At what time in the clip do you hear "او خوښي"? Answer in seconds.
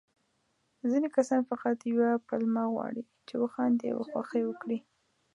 3.95-4.41